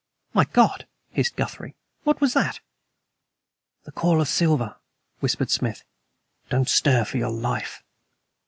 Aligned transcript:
"My 0.33 0.45
God!" 0.45 0.87
hissed 1.11 1.35
Guthrie, 1.35 1.75
"what 2.05 2.19
was 2.21 2.33
that?" 2.33 2.59
"The 3.83 3.91
Call 3.91 4.19
of 4.19 4.27
Siva," 4.27 4.77
whispered 5.19 5.51
Smith. 5.51 5.83
"Don't 6.49 6.67
stir, 6.67 7.05
for 7.05 7.17
your 7.19 7.29
life!" 7.29 7.83